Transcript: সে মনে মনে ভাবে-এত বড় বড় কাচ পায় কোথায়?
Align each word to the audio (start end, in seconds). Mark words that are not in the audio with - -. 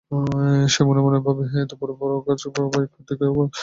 সে 0.73 0.81
মনে 0.87 1.01
মনে 1.05 1.17
ভাবে-এত 1.25 1.71
বড় 1.81 1.91
বড় 2.01 2.13
কাচ 2.25 2.41
পায় 2.55 2.87
কোথায়? 2.93 3.19